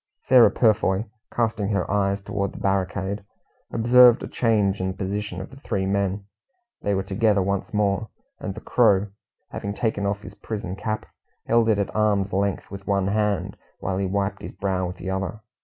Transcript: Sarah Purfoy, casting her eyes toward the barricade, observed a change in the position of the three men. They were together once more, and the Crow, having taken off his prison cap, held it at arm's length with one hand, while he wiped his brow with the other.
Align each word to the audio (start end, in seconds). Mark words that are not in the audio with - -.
Sarah 0.23 0.49
Purfoy, 0.49 1.03
casting 1.31 1.67
her 1.69 1.87
eyes 1.91 2.21
toward 2.21 2.53
the 2.53 2.57
barricade, 2.59 3.23
observed 3.71 4.23
a 4.23 4.27
change 4.27 4.81
in 4.81 4.87
the 4.87 4.97
position 4.97 5.39
of 5.39 5.51
the 5.51 5.57
three 5.59 5.85
men. 5.85 6.25
They 6.81 6.95
were 6.95 7.03
together 7.03 7.43
once 7.43 7.71
more, 7.71 8.09
and 8.39 8.55
the 8.55 8.61
Crow, 8.61 9.09
having 9.51 9.75
taken 9.75 10.07
off 10.07 10.23
his 10.23 10.33
prison 10.33 10.75
cap, 10.75 11.05
held 11.45 11.69
it 11.69 11.77
at 11.77 11.95
arm's 11.95 12.33
length 12.33 12.71
with 12.71 12.87
one 12.87 13.09
hand, 13.09 13.57
while 13.79 13.99
he 13.99 14.07
wiped 14.07 14.41
his 14.41 14.53
brow 14.53 14.87
with 14.87 14.97
the 14.97 15.11
other. 15.11 15.41